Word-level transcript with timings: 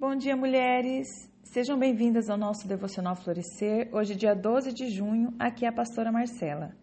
Bom 0.00 0.16
dia, 0.16 0.34
mulheres! 0.34 1.30
Sejam 1.42 1.78
bem-vindas 1.78 2.30
ao 2.30 2.38
nosso 2.38 2.66
Devocional 2.66 3.14
Florescer. 3.14 3.86
Hoje, 3.92 4.16
dia 4.16 4.34
12 4.34 4.72
de 4.72 4.88
junho, 4.88 5.34
aqui 5.38 5.66
é 5.66 5.68
a 5.68 5.72
pastora 5.72 6.10
Marcela. 6.10 6.74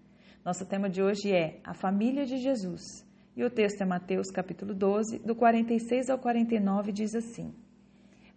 Nosso 0.46 0.68
tema 0.68 0.88
de 0.88 1.02
hoje 1.02 1.34
é 1.34 1.60
a 1.64 1.74
família 1.74 2.28
de 2.28 2.38
Jesus. 2.38 3.04
E 3.36 3.44
o 3.44 3.50
texto 3.50 3.82
é 3.82 3.86
Mateus 3.86 4.30
capítulo 4.30 4.76
12, 4.76 5.18
do 5.26 5.36
46 5.36 6.12
ao 6.12 6.20
49, 6.20 6.92
diz 6.92 7.16
assim: 7.16 7.56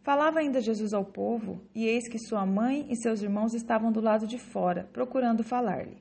Falava 0.02 0.38
ainda 0.38 0.62
Jesus 0.62 0.94
ao 0.94 1.04
povo, 1.04 1.60
e 1.74 1.84
eis 1.84 2.08
que 2.08 2.18
sua 2.18 2.46
mãe 2.46 2.86
e 2.88 2.96
seus 2.96 3.20
irmãos 3.20 3.52
estavam 3.52 3.92
do 3.92 4.00
lado 4.00 4.26
de 4.26 4.38
fora, 4.38 4.88
procurando 4.94 5.44
falar-lhe. 5.44 5.98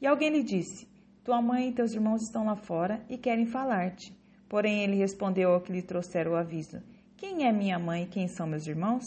E 0.00 0.06
alguém 0.06 0.30
lhe 0.30 0.42
disse: 0.42 0.88
Tua 1.22 1.42
mãe 1.42 1.68
e 1.68 1.74
teus 1.74 1.92
irmãos 1.92 2.22
estão 2.22 2.46
lá 2.46 2.56
fora 2.56 3.04
e 3.10 3.18
querem 3.18 3.44
falar-te. 3.44 4.16
Porém, 4.48 4.82
ele 4.84 4.96
respondeu 4.96 5.50
ao 5.50 5.60
que 5.60 5.70
lhe 5.70 5.82
trouxeram 5.82 6.32
o 6.32 6.36
aviso: 6.36 6.80
Quem 7.16 7.46
é 7.46 7.52
minha 7.52 7.78
mãe 7.78 8.02
e 8.02 8.06
quem 8.06 8.28
são 8.28 8.46
meus 8.46 8.66
irmãos? 8.66 9.04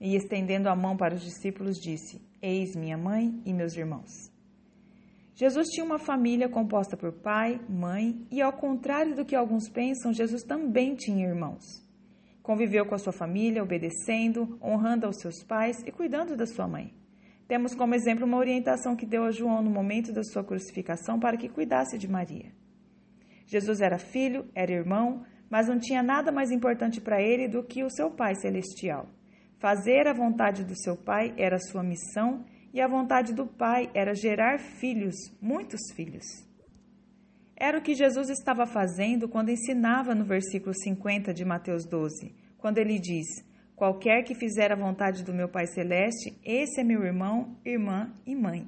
E 0.00 0.14
estendendo 0.14 0.68
a 0.68 0.76
mão 0.76 0.96
para 0.96 1.14
os 1.14 1.22
discípulos, 1.22 1.76
disse: 1.76 2.20
Eis 2.40 2.76
minha 2.76 2.96
mãe 2.96 3.42
e 3.44 3.52
meus 3.52 3.76
irmãos. 3.76 4.30
Jesus 5.34 5.68
tinha 5.70 5.84
uma 5.84 5.98
família 5.98 6.48
composta 6.48 6.96
por 6.96 7.12
pai, 7.12 7.60
mãe 7.68 8.24
e, 8.30 8.40
ao 8.40 8.52
contrário 8.52 9.16
do 9.16 9.24
que 9.24 9.34
alguns 9.34 9.68
pensam, 9.68 10.12
Jesus 10.12 10.44
também 10.44 10.94
tinha 10.94 11.26
irmãos. 11.26 11.64
Conviveu 12.42 12.86
com 12.86 12.94
a 12.94 12.98
sua 12.98 13.12
família, 13.12 13.62
obedecendo, 13.62 14.56
honrando 14.62 15.06
aos 15.06 15.16
seus 15.20 15.42
pais 15.42 15.82
e 15.84 15.90
cuidando 15.90 16.36
da 16.36 16.46
sua 16.46 16.68
mãe. 16.68 16.94
Temos 17.48 17.74
como 17.74 17.94
exemplo 17.94 18.24
uma 18.24 18.38
orientação 18.38 18.94
que 18.94 19.06
deu 19.06 19.24
a 19.24 19.32
João 19.32 19.62
no 19.62 19.70
momento 19.70 20.12
da 20.12 20.22
sua 20.22 20.44
crucificação 20.44 21.18
para 21.18 21.36
que 21.36 21.48
cuidasse 21.48 21.98
de 21.98 22.08
Maria. 22.08 22.52
Jesus 23.46 23.80
era 23.80 23.98
filho, 23.98 24.46
era 24.54 24.70
irmão, 24.70 25.24
mas 25.52 25.68
não 25.68 25.78
tinha 25.78 26.02
nada 26.02 26.32
mais 26.32 26.50
importante 26.50 26.98
para 26.98 27.20
ele 27.20 27.46
do 27.46 27.62
que 27.62 27.84
o 27.84 27.90
seu 27.90 28.10
Pai 28.10 28.34
celestial. 28.36 29.06
Fazer 29.58 30.08
a 30.08 30.14
vontade 30.14 30.64
do 30.64 30.74
seu 30.74 30.96
Pai 30.96 31.34
era 31.36 31.58
sua 31.58 31.82
missão 31.82 32.42
e 32.72 32.80
a 32.80 32.88
vontade 32.88 33.34
do 33.34 33.46
Pai 33.46 33.90
era 33.92 34.14
gerar 34.14 34.58
filhos, 34.58 35.14
muitos 35.42 35.78
filhos. 35.94 36.24
Era 37.54 37.78
o 37.78 37.82
que 37.82 37.94
Jesus 37.94 38.30
estava 38.30 38.64
fazendo 38.64 39.28
quando 39.28 39.50
ensinava 39.50 40.14
no 40.14 40.24
versículo 40.24 40.72
50 40.74 41.34
de 41.34 41.44
Mateus 41.44 41.84
12, 41.84 42.34
quando 42.56 42.78
ele 42.78 42.98
diz: 42.98 43.26
Qualquer 43.76 44.22
que 44.22 44.34
fizer 44.34 44.72
a 44.72 44.76
vontade 44.86 45.22
do 45.22 45.34
meu 45.34 45.50
Pai 45.50 45.66
Celeste, 45.66 46.34
esse 46.42 46.80
é 46.80 46.84
meu 46.84 47.04
irmão, 47.04 47.58
irmã 47.62 48.10
e 48.24 48.34
mãe. 48.34 48.66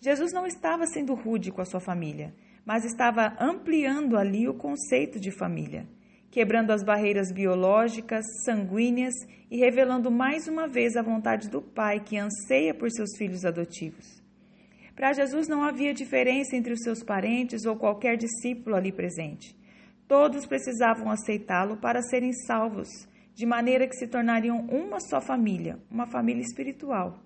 Jesus 0.00 0.32
não 0.32 0.46
estava 0.46 0.86
sendo 0.86 1.14
rude 1.14 1.50
com 1.50 1.60
a 1.60 1.64
sua 1.64 1.80
família, 1.80 2.34
mas 2.64 2.84
estava 2.84 3.36
ampliando 3.40 4.16
ali 4.16 4.48
o 4.48 4.54
conceito 4.54 5.18
de 5.18 5.30
família, 5.30 5.86
quebrando 6.30 6.72
as 6.72 6.82
barreiras 6.82 7.32
biológicas, 7.32 8.24
sanguíneas 8.44 9.14
e 9.50 9.56
revelando 9.56 10.10
mais 10.10 10.48
uma 10.48 10.66
vez 10.66 10.96
a 10.96 11.02
vontade 11.02 11.48
do 11.48 11.62
Pai 11.62 12.00
que 12.00 12.18
anseia 12.18 12.74
por 12.74 12.90
seus 12.90 13.16
filhos 13.16 13.44
adotivos. 13.44 14.22
Para 14.94 15.12
Jesus 15.12 15.46
não 15.46 15.62
havia 15.62 15.92
diferença 15.92 16.56
entre 16.56 16.72
os 16.72 16.80
seus 16.80 17.02
parentes 17.02 17.64
ou 17.64 17.76
qualquer 17.76 18.16
discípulo 18.16 18.76
ali 18.76 18.90
presente. 18.90 19.54
Todos 20.08 20.46
precisavam 20.46 21.10
aceitá-lo 21.10 21.76
para 21.76 22.00
serem 22.02 22.32
salvos, 22.32 22.88
de 23.34 23.44
maneira 23.44 23.86
que 23.86 23.96
se 23.96 24.06
tornariam 24.06 24.60
uma 24.66 24.98
só 25.00 25.20
família, 25.20 25.78
uma 25.90 26.06
família 26.06 26.40
espiritual. 26.40 27.20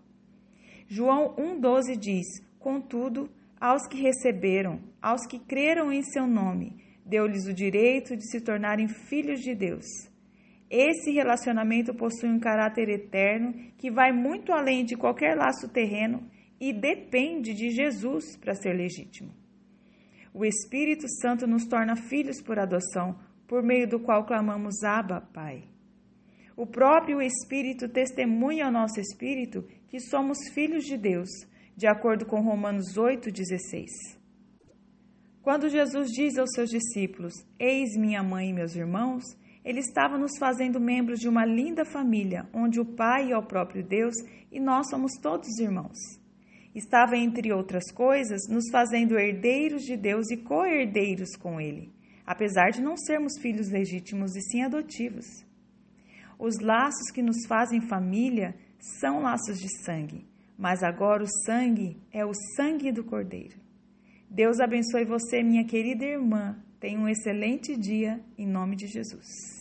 João 0.89 1.37
1,12 1.37 1.97
diz: 1.97 2.27
Contudo, 2.61 3.31
aos 3.59 3.87
que 3.89 3.97
receberam, 4.01 4.81
aos 5.01 5.27
que 5.27 5.39
creram 5.39 5.91
em 5.91 6.03
seu 6.03 6.27
nome, 6.27 6.77
deu-lhes 7.05 7.47
o 7.47 7.55
direito 7.55 8.15
de 8.15 8.31
se 8.31 8.39
tornarem 8.39 8.87
filhos 8.87 9.41
de 9.41 9.55
Deus. 9.55 9.87
Esse 10.71 11.11
relacionamento 11.11 11.95
possui 11.95 12.29
um 12.29 12.39
caráter 12.39 12.91
eterno 12.91 13.55
que 13.79 13.91
vai 13.91 14.13
muito 14.13 14.53
além 14.53 14.85
de 14.85 14.95
qualquer 14.95 15.35
laço 15.37 15.69
terreno 15.69 16.31
e 16.61 16.73
depende 16.73 17.55
de 17.55 17.71
Jesus 17.71 18.37
para 18.37 18.55
ser 18.55 18.75
legítimo. 18.75 19.35
O 20.33 20.45
Espírito 20.45 21.09
Santo 21.21 21.47
nos 21.47 21.67
torna 21.67 21.97
filhos 21.97 22.43
por 22.43 22.59
adoção, 22.59 23.19
por 23.49 23.63
meio 23.63 23.89
do 23.89 23.99
qual 23.99 24.27
clamamos 24.27 24.85
Abba, 24.85 25.23
Pai. 25.33 25.65
O 26.55 26.67
próprio 26.67 27.23
Espírito 27.23 27.89
testemunha 27.89 28.67
ao 28.67 28.73
nosso 28.73 29.01
espírito 29.01 29.67
que 29.89 29.99
somos 29.99 30.39
filhos 30.53 30.85
de 30.85 30.99
Deus 30.99 31.29
de 31.81 31.87
acordo 31.87 32.27
com 32.27 32.43
Romanos 32.43 32.99
8,16. 32.99 33.87
Quando 35.41 35.71
Jesus 35.71 36.11
diz 36.11 36.37
aos 36.37 36.51
seus 36.55 36.69
discípulos: 36.69 37.33
Eis 37.59 37.97
minha 37.97 38.23
mãe 38.23 38.51
e 38.51 38.53
meus 38.53 38.77
irmãos, 38.77 39.25
ele 39.65 39.81
estava 39.81 40.19
nos 40.19 40.37
fazendo 40.39 40.79
membros 40.79 41.19
de 41.19 41.27
uma 41.27 41.47
linda 41.47 41.87
família, 41.87 42.47
onde 42.53 42.79
o 42.79 42.85
Pai 42.85 43.33
é 43.33 43.39
o 43.39 43.47
próprio 43.47 43.83
Deus 43.83 44.15
e 44.53 44.61
nós 44.61 44.91
somos 44.91 45.13
todos 45.23 45.59
irmãos. 45.59 45.97
Estava, 46.75 47.17
entre 47.17 47.51
outras 47.51 47.91
coisas, 47.91 48.47
nos 48.47 48.69
fazendo 48.71 49.19
herdeiros 49.19 49.83
de 49.83 49.97
Deus 49.97 50.31
e 50.31 50.37
co-herdeiros 50.37 51.35
com 51.35 51.59
Ele, 51.59 51.91
apesar 52.27 52.73
de 52.73 52.83
não 52.83 52.95
sermos 52.95 53.39
filhos 53.41 53.71
legítimos 53.71 54.37
e 54.37 54.43
sim 54.43 54.61
adotivos. 54.61 55.25
Os 56.39 56.59
laços 56.61 57.11
que 57.11 57.23
nos 57.23 57.47
fazem 57.47 57.81
família 57.81 58.55
são 59.01 59.23
laços 59.23 59.59
de 59.59 59.83
sangue, 59.83 60.29
mas 60.61 60.83
agora 60.83 61.25
o 61.25 61.45
sangue 61.47 61.97
é 62.13 62.23
o 62.23 62.35
sangue 62.55 62.93
do 62.93 63.03
Cordeiro. 63.03 63.57
Deus 64.29 64.61
abençoe 64.61 65.07
você, 65.07 65.43
minha 65.43 65.65
querida 65.65 66.05
irmã. 66.05 66.63
Tenha 66.79 67.01
um 67.01 67.09
excelente 67.09 67.75
dia 67.75 68.21
em 68.37 68.47
nome 68.47 68.77
de 68.77 68.87
Jesus. 68.87 69.60